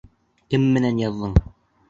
[0.53, 1.37] Кем менән яҙҙың?